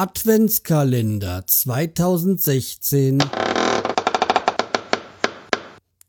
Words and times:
Adventskalender 0.00 1.44
2016 1.44 3.18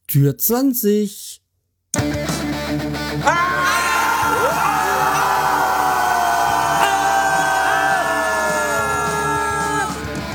Tür 0.05 0.37
20 0.37 1.41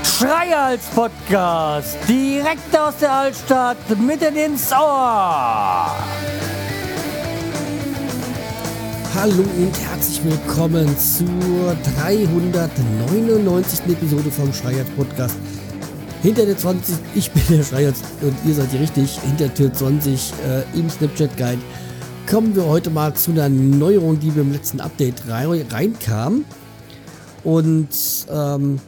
Schreihals 0.03 0.87
Podcast, 0.93 1.97
direkt 2.09 2.77
aus 2.77 2.97
der 2.97 3.13
Altstadt, 3.13 3.77
mitten 4.01 4.35
ins 4.35 4.73
Ohr. 4.73 5.95
Hallo 9.15 9.45
und 9.59 9.79
herzlich 9.79 10.25
willkommen 10.25 10.89
zur 10.99 11.77
399. 11.97 13.81
Episode 13.87 14.29
vom 14.29 14.53
Schreihals 14.53 14.91
Podcast. 14.91 15.37
Hinter 16.21 16.45
der 16.47 16.59
20, 16.59 16.97
ich 17.15 17.31
bin 17.31 17.43
der 17.49 17.63
Schreihals 17.63 18.01
und 18.23 18.35
ihr 18.45 18.55
seid 18.55 18.71
hier 18.73 18.81
richtig, 18.81 19.21
hinter 19.21 19.55
Tür 19.55 19.73
20 19.73 20.33
äh, 20.49 20.79
im 20.79 20.91
Snapchat 20.91 21.37
Guide 21.37 21.61
kommen 22.29 22.57
wir 22.57 22.65
heute 22.67 22.91
mal 22.91 23.15
zu 23.15 23.31
einer 23.31 23.49
Neuerung, 23.49 24.19
die 24.19 24.35
wir 24.35 24.43
im 24.43 24.51
letzten 24.51 24.81
Update 24.81 25.29
rein, 25.29 25.65
reinkam. 25.71 26.45
Und 27.45 27.89
ähm, 28.29 28.81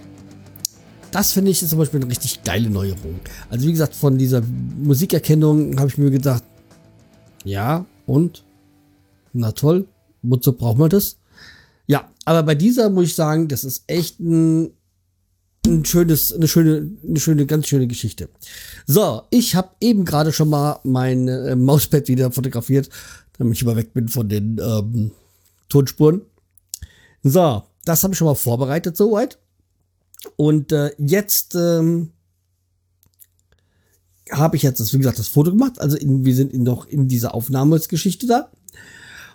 das 1.12 1.32
finde 1.32 1.52
ich 1.52 1.65
zum 1.65 1.79
Beispiel 1.79 2.01
eine 2.01 2.10
richtig 2.10 2.43
geile 2.43 2.68
Neuerung. 2.68 3.20
Also 3.48 3.68
wie 3.68 3.73
gesagt, 3.73 3.95
von 3.95 4.18
dieser 4.18 4.43
Musikerkennung 4.43 5.79
habe 5.79 5.88
ich 5.88 5.98
mir 5.98 6.10
gedacht, 6.10 6.43
ja, 7.45 7.84
und? 8.06 8.43
Na 9.32 9.52
toll, 9.52 9.87
wozu 10.29 10.53
braucht 10.53 10.79
man 10.79 10.91
das? 10.91 11.19
Ja, 11.87 12.11
aber 12.25 12.43
bei 12.43 12.55
dieser 12.55 12.91
muss 12.91 13.07
ich 13.07 13.15
sagen, 13.15 13.48
das 13.48 13.65
ist 13.65 13.85
echt 13.87 14.21
ein, 14.21 14.73
ein 15.66 15.85
schönes, 15.85 16.33
eine 16.33 16.49
schöne, 16.49 16.91
eine 17.07 17.21
schöne, 17.21 17.47
ganz 17.47 17.69
schöne 17.69 17.87
Geschichte. 17.87 18.29
So, 18.87 19.23
ich 19.30 19.55
habe 19.55 19.71
eben 19.80 20.05
gerade 20.05 20.33
schon 20.33 20.51
mal 20.51 20.80
mein 20.85 21.29
äh, 21.29 21.55
Mauspad 21.55 22.09
wieder 22.09 22.33
fotografiert, 22.33 22.88
damit 23.38 23.57
ich 23.57 23.65
mal 23.65 23.77
weg 23.77 23.95
bin 23.95 24.09
von 24.09 24.29
den 24.29 24.59
ähm, 24.60 25.13
Tonspuren. 25.68 26.23
So, 27.23 27.63
das 27.85 28.02
habe 28.02 28.15
ich 28.15 28.18
schon 28.18 28.27
mal 28.27 28.35
vorbereitet 28.35 28.96
soweit. 28.96 29.38
Und 30.37 30.73
äh, 30.73 30.90
jetzt 30.99 31.55
ähm, 31.55 32.11
habe 34.30 34.57
ich 34.57 34.63
jetzt, 34.63 34.93
wie 34.93 34.99
gesagt, 34.99 35.18
das 35.18 35.29
Foto 35.29 35.51
gemacht. 35.51 35.80
Also 35.80 35.96
in, 35.96 36.24
wir 36.24 36.35
sind 36.35 36.52
in, 36.52 36.63
noch 36.63 36.87
in 36.87 37.09
dieser 37.09 37.35
Aufnahmesgeschichte 37.35 38.27
da. 38.27 38.51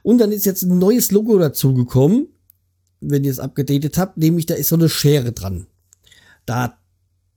Und 0.04 0.18
dann 0.18 0.32
ist 0.32 0.46
jetzt 0.46 0.64
ein 0.64 0.78
neues 0.80 1.12
Logo 1.12 1.38
dazugekommen, 1.38 2.28
wenn 3.02 3.24
ihr 3.24 3.32
es 3.32 3.40
abgedatet 3.40 3.98
habt, 3.98 4.18
nämlich 4.18 4.46
da 4.46 4.56
ist 4.56 4.70
so 4.70 4.76
eine 4.76 4.90
Schere 4.90 5.32
dran. 5.32 5.68
Da 6.46 6.78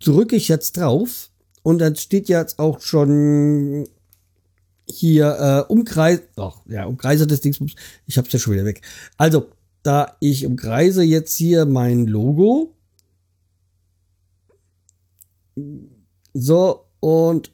drücke 0.00 0.36
ich 0.36 0.48
jetzt 0.48 0.76
drauf 0.76 1.30
und 1.62 1.78
dann 1.78 1.96
steht 1.96 2.28
jetzt 2.28 2.58
auch 2.58 2.80
schon 2.80 3.88
hier 4.86 5.66
äh, 5.68 5.72
Umkreis, 5.72 6.20
ach, 6.36 6.58
ja, 6.66 6.84
Umkreise 6.84 7.26
des 7.26 7.40
Dingsbums. 7.40 7.74
Ich 8.06 8.18
hab's 8.18 8.32
ja 8.32 8.38
schon 8.38 8.52
wieder 8.52 8.64
weg. 8.64 8.82
Also, 9.16 9.48
da 9.82 10.16
ich 10.20 10.46
umkreise 10.46 11.02
jetzt 11.02 11.34
hier 11.34 11.66
mein 11.66 12.06
Logo. 12.06 12.74
So, 16.32 16.86
und 17.00 17.52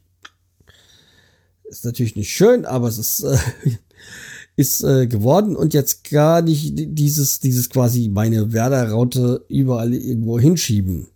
ist 1.65 1.85
natürlich 1.85 2.17
nicht 2.17 2.33
schön, 2.33 2.65
aber 2.65 2.89
es 2.89 2.99
ist, 2.99 3.21
äh, 3.21 3.39
ist 4.61 4.83
äh, 4.83 5.07
geworden 5.07 5.57
und 5.57 5.73
jetzt 5.73 6.11
gar 6.11 6.43
nicht 6.43 6.75
dieses, 6.77 7.41
dieses 7.41 7.71
quasi 7.71 8.11
meine 8.11 8.53
Werder-Raute 8.53 9.47
überall 9.49 9.95
irgendwo 9.95 10.39
hinschieben. 10.39 11.09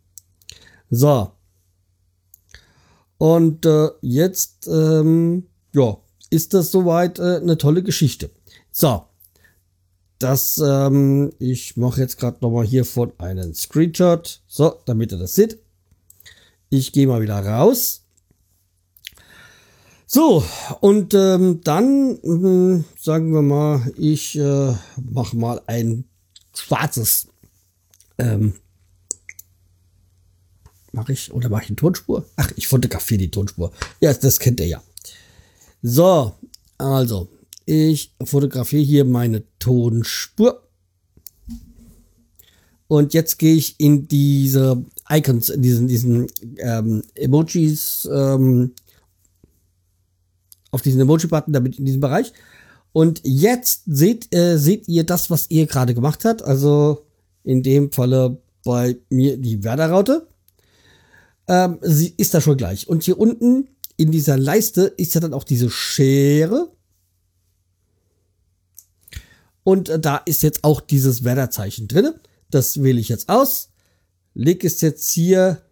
So. 0.88 1.30
Und 3.18 3.66
äh, 3.66 3.90
jetzt, 4.00 4.66
ähm, 4.66 5.44
ja, 5.74 5.98
ist 6.30 6.54
das 6.54 6.70
soweit 6.70 7.18
äh, 7.18 7.36
eine 7.36 7.58
tolle 7.58 7.82
Geschichte. 7.82 8.30
So. 8.72 9.02
Das, 10.18 10.58
ähm, 10.64 11.30
ich 11.38 11.76
mache 11.76 12.00
jetzt 12.00 12.16
gerade 12.18 12.38
nochmal 12.40 12.64
hiervon 12.64 13.12
einen 13.18 13.52
Screenshot. 13.52 14.40
So, 14.46 14.80
damit 14.86 15.12
ihr 15.12 15.18
das 15.18 15.34
seht. 15.34 15.58
Ich 16.70 16.92
gehe 16.92 17.06
mal 17.06 17.20
wieder 17.20 17.44
raus. 17.44 18.03
So, 20.14 20.44
und 20.80 21.12
ähm, 21.14 21.60
dann 21.64 22.20
ähm, 22.22 22.84
sagen 22.96 23.34
wir 23.34 23.42
mal, 23.42 23.92
ich 23.98 24.38
äh, 24.38 24.72
mache 25.10 25.36
mal 25.36 25.60
ein 25.66 26.04
schwarzes. 26.56 27.26
Ähm, 28.18 28.54
mache 30.92 31.14
ich 31.14 31.32
oder 31.32 31.48
mache 31.48 31.64
ich 31.64 31.70
eine 31.70 31.76
Tonspur? 31.78 32.24
Ach, 32.36 32.48
ich 32.54 32.68
fotografiere 32.68 33.18
die 33.18 33.30
Tonspur. 33.32 33.72
Ja, 33.98 34.14
das 34.14 34.38
kennt 34.38 34.60
ihr 34.60 34.68
ja. 34.68 34.82
So, 35.82 36.32
also, 36.78 37.28
ich 37.66 38.14
fotografiere 38.22 38.84
hier 38.84 39.04
meine 39.04 39.42
Tonspur. 39.58 40.62
Und 42.86 43.14
jetzt 43.14 43.40
gehe 43.40 43.56
ich 43.56 43.80
in 43.80 44.06
diese 44.06 44.80
Icons, 45.10 45.48
in 45.48 45.62
diesen, 45.62 45.88
diesen 45.88 46.28
ähm, 46.58 47.02
Emojis, 47.16 48.08
ähm, 48.12 48.74
auf 50.74 50.82
diesen 50.82 51.00
Emoji-Button, 51.00 51.52
damit 51.52 51.78
in 51.78 51.84
diesem 51.84 52.00
Bereich. 52.00 52.32
Und 52.92 53.20
jetzt 53.22 53.82
seht, 53.86 54.34
äh, 54.34 54.58
seht 54.58 54.88
ihr 54.88 55.04
das, 55.04 55.30
was 55.30 55.50
ihr 55.50 55.66
gerade 55.66 55.94
gemacht 55.94 56.24
habt. 56.24 56.42
Also 56.42 57.06
in 57.44 57.62
dem 57.62 57.92
Falle 57.92 58.38
bei 58.64 58.96
mir 59.08 59.36
die 59.36 59.62
Werder-Raute. 59.62 60.26
Ähm, 61.46 61.78
sie 61.80 62.12
ist 62.16 62.34
da 62.34 62.40
schon 62.40 62.56
gleich. 62.56 62.88
Und 62.88 63.04
hier 63.04 63.18
unten 63.18 63.68
in 63.96 64.10
dieser 64.10 64.36
Leiste 64.36 64.82
ist 64.82 65.14
ja 65.14 65.20
dann 65.20 65.32
auch 65.32 65.44
diese 65.44 65.70
Schere. 65.70 66.72
Und 69.62 69.88
äh, 69.88 70.00
da 70.00 70.16
ist 70.16 70.42
jetzt 70.42 70.64
auch 70.64 70.80
dieses 70.80 71.22
Werderzeichen 71.22 71.86
drin. 71.86 72.14
Das 72.50 72.82
wähle 72.82 73.00
ich 73.00 73.08
jetzt 73.08 73.28
aus. 73.28 73.70
Leg 74.34 74.64
es 74.64 74.80
jetzt 74.80 75.08
hier 75.12 75.62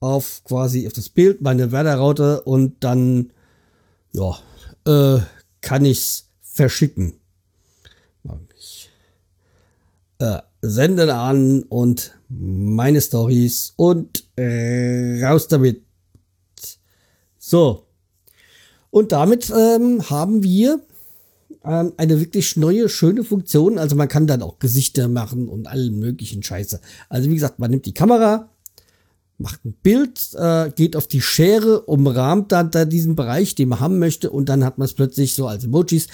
auf 0.00 0.42
quasi 0.44 0.86
auf 0.86 0.94
das 0.94 1.10
Bild, 1.10 1.42
meine 1.42 1.72
Werderraute 1.72 2.40
und 2.40 2.82
dann 2.82 3.32
ja, 4.12 4.38
äh, 4.86 5.20
kann 5.60 5.84
ich's 5.84 6.28
verschicken. 6.40 7.14
Ich, 8.58 8.90
äh, 10.18 10.40
senden 10.60 11.10
an 11.10 11.62
und 11.64 12.18
meine 12.28 13.00
Stories 13.00 13.72
und 13.76 14.24
äh, 14.36 15.24
raus 15.24 15.48
damit. 15.48 15.82
So. 17.38 17.86
Und 18.90 19.12
damit 19.12 19.50
ähm, 19.50 20.08
haben 20.10 20.42
wir 20.42 20.80
ähm, 21.64 21.92
eine 21.96 22.20
wirklich 22.20 22.56
neue, 22.56 22.88
schöne 22.88 23.24
Funktion. 23.24 23.78
Also 23.78 23.96
man 23.96 24.08
kann 24.08 24.26
dann 24.26 24.42
auch 24.42 24.58
Gesichter 24.58 25.08
machen 25.08 25.48
und 25.48 25.66
allen 25.66 25.98
möglichen 25.98 26.42
Scheiße. 26.42 26.80
Also 27.08 27.30
wie 27.30 27.34
gesagt, 27.34 27.58
man 27.58 27.70
nimmt 27.70 27.86
die 27.86 27.94
Kamera, 27.94 28.50
macht 29.42 29.64
ein 29.64 29.74
Bild, 29.74 30.34
äh, 30.34 30.70
geht 30.70 30.96
auf 30.96 31.06
die 31.06 31.20
Schere, 31.20 31.82
umrahmt 31.82 32.52
dann 32.52 32.70
da 32.70 32.84
diesen 32.84 33.16
Bereich, 33.16 33.54
den 33.54 33.68
man 33.68 33.80
haben 33.80 33.98
möchte 33.98 34.30
und 34.30 34.48
dann 34.48 34.64
hat 34.64 34.78
man 34.78 34.86
es 34.86 34.94
plötzlich 34.94 35.34
so 35.34 35.46
als 35.46 35.64
Emojis. 35.64 36.06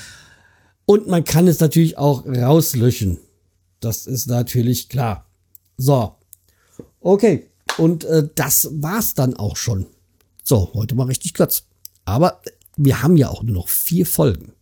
Und 0.86 1.06
man 1.06 1.24
kann 1.24 1.46
es 1.46 1.60
natürlich 1.60 1.98
auch 1.98 2.26
rauslöschen. 2.26 3.18
Das 3.80 4.06
ist 4.06 4.26
natürlich 4.26 4.88
klar. 4.88 5.26
So. 5.76 6.16
Okay. 7.00 7.46
Und 7.76 8.04
äh, 8.04 8.28
das 8.34 8.68
war's 8.72 9.14
dann 9.14 9.34
auch 9.34 9.56
schon. 9.56 9.86
So, 10.42 10.72
heute 10.74 10.94
mal 10.94 11.06
richtig 11.06 11.34
kurz. 11.34 11.64
Aber 12.06 12.40
wir 12.76 13.02
haben 13.02 13.16
ja 13.16 13.28
auch 13.28 13.42
nur 13.42 13.54
noch 13.54 13.68
vier 13.68 14.06
Folgen. 14.06 14.52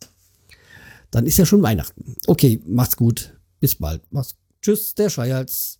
Dann 1.12 1.26
ist 1.26 1.38
ja 1.38 1.46
schon 1.46 1.62
Weihnachten. 1.62 2.16
Okay, 2.26 2.60
macht's 2.66 2.96
gut. 2.96 3.32
Bis 3.60 3.76
bald. 3.76 4.02
Macht's. 4.12 4.34
Tschüss, 4.60 4.94
der 4.96 5.08
Schreihals. 5.08 5.78